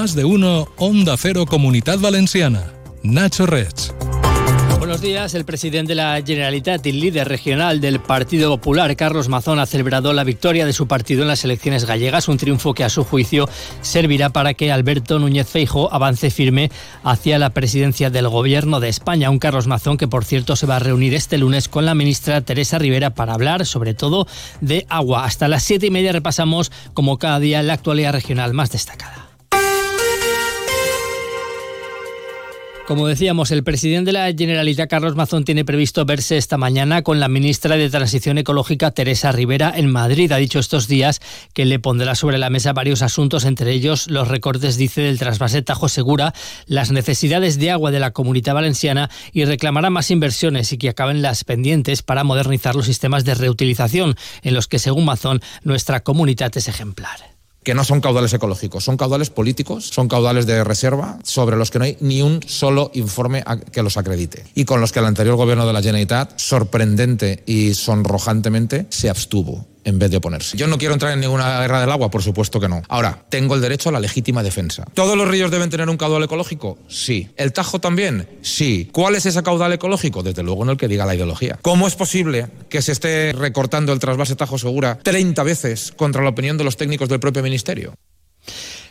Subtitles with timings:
[0.00, 2.72] Más de uno, Onda Cero Comunidad Valenciana.
[3.02, 3.92] Nacho Rech.
[4.78, 5.34] Buenos días.
[5.34, 10.12] El presidente de la Generalitat y líder regional del Partido Popular, Carlos Mazón, ha celebrado
[10.12, 13.48] la victoria de su partido en las elecciones gallegas, un triunfo que a su juicio
[13.80, 16.70] servirá para que Alberto Núñez Feijo avance firme
[17.02, 19.30] hacia la presidencia del Gobierno de España.
[19.30, 22.40] Un Carlos Mazón que, por cierto, se va a reunir este lunes con la ministra
[22.42, 24.28] Teresa Rivera para hablar, sobre todo,
[24.60, 25.24] de agua.
[25.24, 29.27] Hasta las siete y media repasamos, como cada día, la actualidad regional más destacada.
[32.88, 37.20] Como decíamos, el presidente de la Generalitat, Carlos Mazón, tiene previsto verse esta mañana con
[37.20, 40.32] la ministra de Transición Ecológica, Teresa Rivera, en Madrid.
[40.32, 41.20] Ha dicho estos días
[41.52, 45.60] que le pondrá sobre la mesa varios asuntos, entre ellos los recortes, dice, del trasvase
[45.60, 46.32] Tajo Segura,
[46.64, 51.20] las necesidades de agua de la comunidad valenciana y reclamará más inversiones y que acaben
[51.20, 56.56] las pendientes para modernizar los sistemas de reutilización, en los que, según Mazón, nuestra comunidad
[56.56, 57.27] es ejemplar
[57.68, 61.78] que no son caudales ecológicos, son caudales políticos, son caudales de reserva sobre los que
[61.78, 64.46] no hay ni un solo informe que los acredite.
[64.54, 69.66] Y con los que el anterior gobierno de la Generalitat sorprendente y sonrojantemente se abstuvo
[69.88, 70.56] en vez de oponerse.
[70.56, 72.82] Yo no quiero entrar en ninguna guerra del agua, por supuesto que no.
[72.88, 74.84] Ahora, tengo el derecho a la legítima defensa.
[74.94, 76.78] ¿Todos los ríos deben tener un caudal ecológico?
[76.88, 77.30] Sí.
[77.36, 78.28] ¿El Tajo también?
[78.42, 78.88] Sí.
[78.92, 80.22] ¿Cuál es ese caudal ecológico?
[80.22, 81.58] Desde luego en el que diga la ideología.
[81.62, 86.30] ¿Cómo es posible que se esté recortando el trasvase Tajo Segura 30 veces contra la
[86.30, 87.94] opinión de los técnicos del propio ministerio?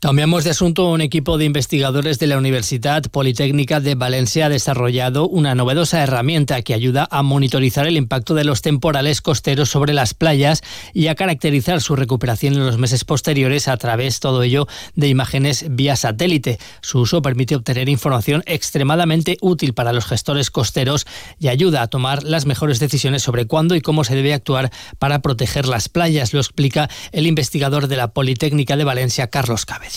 [0.00, 0.88] Cambiamos de asunto.
[0.90, 6.62] Un equipo de investigadores de la Universidad Politécnica de Valencia ha desarrollado una novedosa herramienta
[6.62, 10.62] que ayuda a monitorizar el impacto de los temporales costeros sobre las playas
[10.94, 15.64] y a caracterizar su recuperación en los meses posteriores a través, todo ello, de imágenes
[15.68, 16.60] vía satélite.
[16.80, 21.08] Su uso permite obtener información extremadamente útil para los gestores costeros
[21.40, 25.22] y ayuda a tomar las mejores decisiones sobre cuándo y cómo se debe actuar para
[25.22, 26.32] proteger las playas.
[26.32, 29.87] Lo explica el investigador de la Politécnica de Valencia, Carlos Cabe.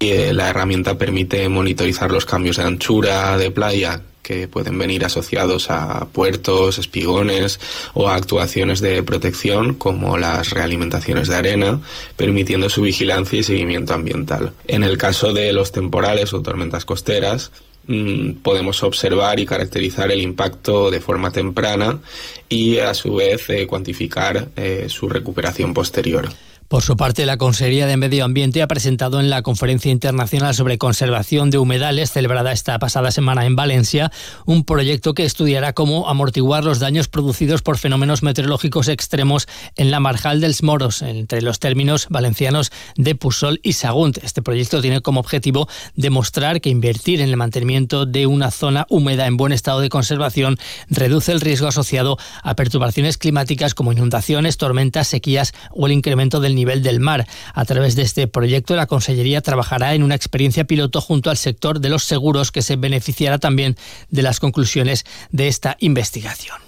[0.00, 5.70] Eh, la herramienta permite monitorizar los cambios de anchura de playa que pueden venir asociados
[5.70, 7.60] a puertos, espigones
[7.92, 11.80] o a actuaciones de protección como las realimentaciones de arena,
[12.16, 14.52] permitiendo su vigilancia y seguimiento ambiental.
[14.66, 17.52] En el caso de los temporales o tormentas costeras,
[17.86, 22.00] mm, podemos observar y caracterizar el impacto de forma temprana
[22.48, 26.30] y a su vez eh, cuantificar eh, su recuperación posterior.
[26.68, 30.78] Por su parte, la Consejería de Medio Ambiente ha presentado en la Conferencia Internacional sobre
[30.78, 34.10] Conservación de Humedales, celebrada esta pasada semana en Valencia,
[34.46, 40.00] un proyecto que estudiará cómo amortiguar los daños producidos por fenómenos meteorológicos extremos en la
[40.00, 44.18] marjal dels Moros, entre los términos valencianos de Pusol y Sagunt.
[44.24, 49.26] Este proyecto tiene como objetivo demostrar que invertir en el mantenimiento de una zona húmeda
[49.26, 50.56] en buen estado de conservación
[50.88, 56.53] reduce el riesgo asociado a perturbaciones climáticas como inundaciones, tormentas, sequías o el incremento del
[56.54, 57.26] nivel del mar.
[57.52, 61.80] A través de este proyecto, la Consellería trabajará en una experiencia piloto junto al sector
[61.80, 63.76] de los seguros que se beneficiará también
[64.10, 66.63] de las conclusiones de esta investigación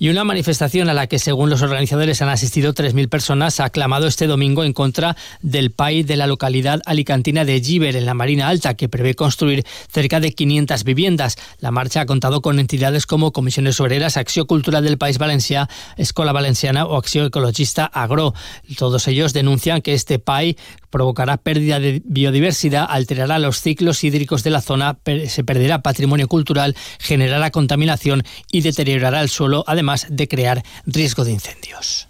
[0.00, 4.06] y una manifestación a la que, según los organizadores, han asistido 3.000 personas ha clamado
[4.06, 8.48] este domingo en contra del PAI de la localidad alicantina de Giver, en la Marina
[8.48, 9.62] Alta, que prevé construir
[9.92, 11.36] cerca de 500 viviendas.
[11.58, 15.68] La marcha ha contado con entidades como Comisiones Obreras, Acción Cultural del País Valencia,
[15.98, 18.32] Escuela Valenciana o Acción Ecologista Agro.
[18.78, 20.56] Todos ellos denuncian que este PAI
[20.90, 26.76] provocará pérdida de biodiversidad, alterará los ciclos hídricos de la zona, se perderá patrimonio cultural,
[26.98, 32.08] generará contaminación y deteriorará el suelo, además de crear riesgo de incendios.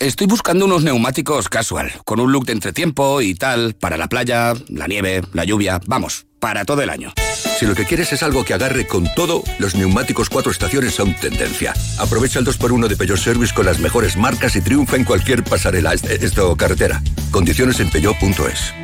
[0.00, 4.52] Estoy buscando unos neumáticos casual, con un look de entretiempo y tal, para la playa,
[4.68, 7.12] la nieve, la lluvia, vamos, para todo el año.
[7.56, 11.14] Si lo que quieres es algo que agarre con todo, los neumáticos cuatro estaciones son
[11.14, 11.72] tendencia.
[12.00, 15.94] Aprovecha el 2x1 de Peugeot Service con las mejores marcas y triunfa en cualquier pasarela,
[15.94, 17.00] esto carretera.
[17.30, 18.74] Condiciones en peugeot.es.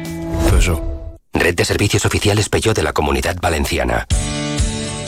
[1.33, 4.07] Red de servicios oficiales Peugeot de la Comunidad Valenciana.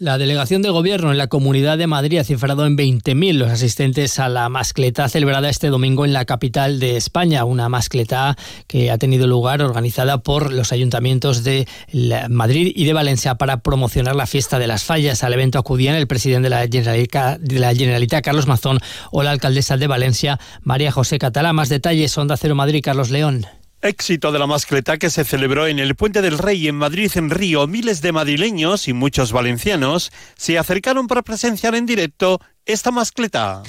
[0.00, 4.20] La delegación de gobierno en la Comunidad de Madrid ha cifrado en 20.000 los asistentes
[4.20, 8.36] a la mascleta celebrada este domingo en la capital de España, una mascleta
[8.68, 11.66] que ha tenido lugar organizada por los ayuntamientos de
[12.28, 15.24] Madrid y de Valencia para promocionar la fiesta de las fallas.
[15.24, 18.78] Al evento acudían el presidente de la Generalitat, Carlos Mazón,
[19.10, 21.52] o la alcaldesa de Valencia, María José Catalá.
[21.52, 23.46] Más detalles, Onda Cero Madrid, Carlos León.
[23.80, 27.30] Éxito de la mascleta que se celebró en el Puente del Rey en Madrid, en
[27.30, 27.68] Río.
[27.68, 33.62] Miles de madrileños y muchos valencianos se acercaron para presenciar en directo esta mascleta.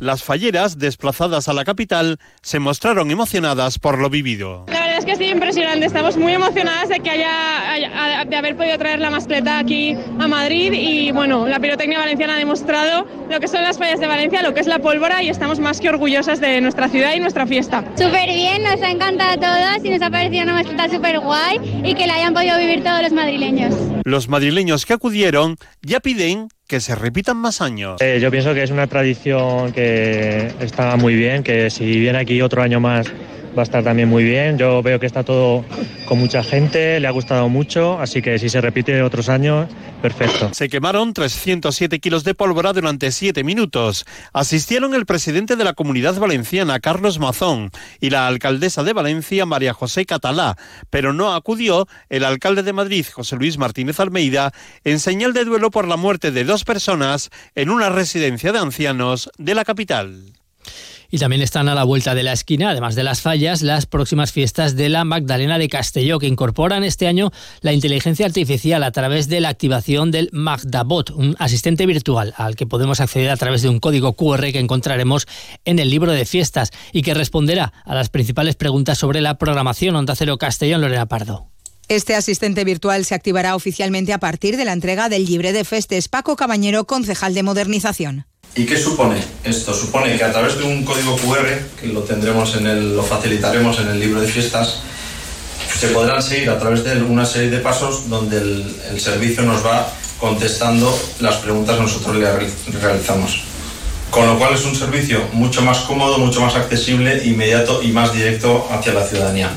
[0.00, 4.66] Las falleras, desplazadas a la capital, se mostraron emocionadas por lo vivido.
[5.02, 5.84] Es que sido impresionante.
[5.84, 10.72] Estamos muy emocionadas de que haya, de haber podido traer la mascleta aquí a Madrid
[10.74, 14.54] y bueno, la pirotecnia valenciana ha demostrado lo que son las fallas de Valencia, lo
[14.54, 17.82] que es la pólvora y estamos más que orgullosas de nuestra ciudad y nuestra fiesta.
[17.96, 21.58] Súper bien, nos ha encantado a todos y nos ha parecido una mascleta súper guay
[21.82, 23.74] y que la hayan podido vivir todos los madrileños.
[24.04, 28.00] Los madrileños que acudieron ya piden que se repitan más años.
[28.00, 32.40] Eh, yo pienso que es una tradición que está muy bien, que si viene aquí
[32.40, 33.12] otro año más
[33.56, 34.58] va a estar también muy bien.
[34.58, 35.64] Yo veo que está todo
[36.06, 39.68] con mucha gente, le ha gustado mucho, así que si se repite otros años,
[40.00, 40.50] perfecto.
[40.52, 44.04] Se quemaron 307 kilos de pólvora durante 7 minutos.
[44.32, 47.70] Asistieron el presidente de la Comunidad Valenciana, Carlos Mazón,
[48.00, 50.56] y la alcaldesa de Valencia, María José Catalá,
[50.90, 54.52] pero no acudió el alcalde de Madrid, José Luis Martínez Almeida,
[54.84, 59.30] en señal de duelo por la muerte de dos personas en una residencia de ancianos
[59.38, 60.32] de la capital.
[61.14, 64.32] Y también están a la vuelta de la esquina, además de las fallas, las próximas
[64.32, 67.30] fiestas de la Magdalena de Castelló, que incorporan este año
[67.60, 72.66] la inteligencia artificial a través de la activación del Magdabot, un asistente virtual al que
[72.66, 75.28] podemos acceder a través de un código QR que encontraremos
[75.66, 79.94] en el libro de fiestas y que responderá a las principales preguntas sobre la programación
[79.96, 81.46] Onda Cero Castellón, Lorena Pardo.
[81.88, 86.08] Este asistente virtual se activará oficialmente a partir de la entrega del Libre de Festes.
[86.08, 88.31] Paco Cabañero, concejal de modernización.
[88.54, 89.72] ¿Y qué supone esto?
[89.72, 91.48] Supone que a través de un código QR,
[91.80, 94.80] que lo tendremos en el, lo facilitaremos en el libro de fiestas,
[95.78, 99.64] se podrán seguir a través de una serie de pasos donde el, el servicio nos
[99.64, 99.90] va
[100.20, 102.30] contestando las preguntas que nosotros le
[102.78, 103.40] realizamos.
[104.10, 108.12] Con lo cual es un servicio mucho más cómodo, mucho más accesible, inmediato y más
[108.12, 109.50] directo hacia la ciudadanía.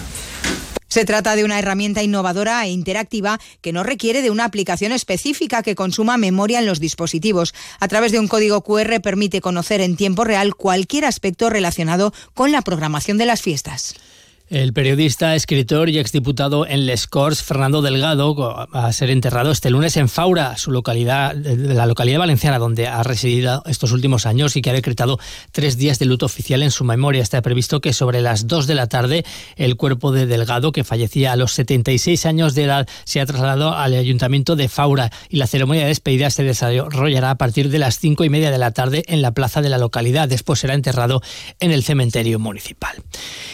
[0.96, 5.62] Se trata de una herramienta innovadora e interactiva que no requiere de una aplicación específica
[5.62, 7.54] que consuma memoria en los dispositivos.
[7.82, 12.54] A través de un código QR permite conocer en tiempo real cualquier aspecto relacionado con
[12.54, 13.96] la programación de las fiestas.
[14.48, 19.72] El periodista, escritor y exdiputado en Les Corts, Fernando Delgado, va a ser enterrado este
[19.72, 24.62] lunes en Faura, su localidad, la localidad valenciana donde ha residido estos últimos años y
[24.62, 25.18] que ha decretado
[25.52, 27.24] tres días de luto oficial en su memoria.
[27.24, 29.26] Está previsto que sobre las dos de la tarde
[29.56, 33.76] el cuerpo de Delgado, que fallecía a los 76 años de edad, se ha trasladado
[33.76, 37.98] al ayuntamiento de Faura y la ceremonia de despedida se desarrollará a partir de las
[37.98, 40.30] cinco y media de la tarde en la plaza de la localidad.
[40.30, 41.24] Después será enterrado
[41.60, 43.02] en el cementerio municipal.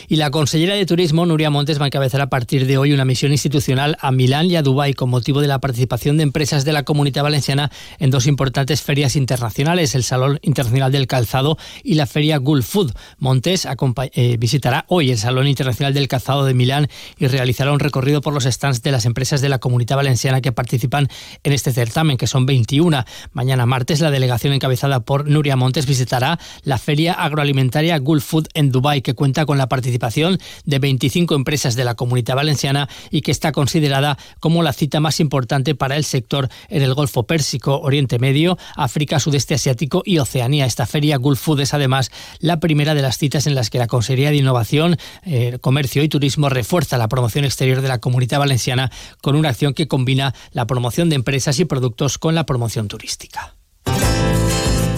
[0.10, 3.06] Y la consellera de Turismo, Nuria Montes, va a encabezar a partir de hoy una
[3.06, 6.74] misión institucional a Milán y a Dubái con motivo de la participación de empresas de
[6.74, 12.06] la Comunidad Valenciana en dos importantes ferias internacionales, el Salón Internacional del Calzado y la
[12.06, 12.94] Feria Gulf Food.
[13.18, 13.68] Montes
[14.14, 16.88] eh, visitará hoy el Salón Internacional del Calzado de Milán
[17.18, 20.52] y realizará un recorrido por los stands de las empresas de la Comunidad Valenciana que
[20.52, 21.08] participan
[21.44, 23.06] en este certamen, que son 21.
[23.34, 28.72] Mañana martes, la delegación encabezada por Nuria Montes visitará la Feria Agroalimentaria Gulf Food en
[28.72, 30.40] Dubái, que cuenta con la participación
[30.72, 35.20] de 25 empresas de la Comunidad Valenciana y que está considerada como la cita más
[35.20, 40.66] importante para el sector en el Golfo Pérsico, Oriente Medio, África, Sudeste Asiático y Oceanía.
[40.66, 42.10] Esta feria Gulf Food es además
[42.40, 46.10] la primera de las citas en las que la Consejería de Innovación, eh, Comercio y
[46.10, 48.92] Turismo refuerza la promoción exterior de la Comunidad Valenciana
[49.22, 53.56] con una acción que combina la promoción de empresas y productos con la promoción turística.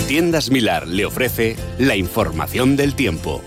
[0.08, 3.42] Tiendas Milar le ofrece la información del tiempo.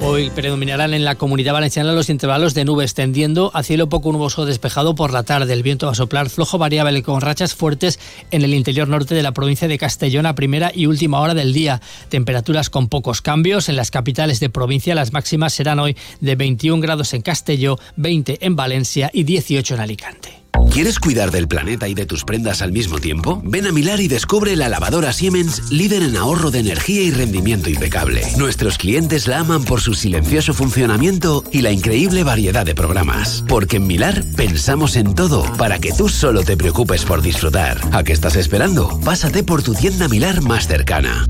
[0.00, 4.44] Hoy predominarán en la comunidad valenciana los intervalos de nubes, tendiendo a cielo poco nuboso
[4.44, 5.52] despejado por la tarde.
[5.52, 7.98] El viento va a soplar flojo variable con rachas fuertes
[8.30, 11.52] en el interior norte de la provincia de Castellón a primera y última hora del
[11.52, 11.80] día.
[12.08, 13.68] Temperaturas con pocos cambios.
[13.68, 18.44] En las capitales de provincia las máximas serán hoy de 21 grados en Castelló, 20
[18.44, 20.43] en Valencia y 18 en Alicante.
[20.70, 23.40] ¿Quieres cuidar del planeta y de tus prendas al mismo tiempo?
[23.44, 27.70] Ven a Milar y descubre la lavadora Siemens, líder en ahorro de energía y rendimiento
[27.70, 28.22] impecable.
[28.36, 33.44] Nuestros clientes la aman por su silencioso funcionamiento y la increíble variedad de programas.
[33.46, 37.80] Porque en Milar pensamos en todo para que tú solo te preocupes por disfrutar.
[37.92, 38.98] ¿A qué estás esperando?
[39.04, 41.24] Pásate por tu tienda Milar más cercana.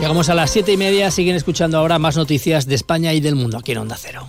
[0.00, 3.34] Llegamos a las siete y media, siguen escuchando ahora más noticias de España y del
[3.34, 4.26] mundo aquí en Onda Cero.